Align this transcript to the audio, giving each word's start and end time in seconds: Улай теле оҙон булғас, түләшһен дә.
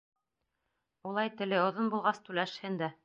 Улай 1.11 1.31
теле 1.41 1.61
оҙон 1.67 1.93
булғас, 1.93 2.23
түләшһен 2.31 2.81
дә. 2.83 2.91